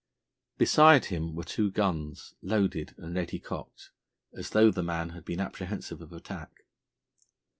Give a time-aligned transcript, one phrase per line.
[0.57, 3.91] Beside him were two guns, loaded and ready cocked,
[4.35, 6.65] as though the man had been apprehensive of attack.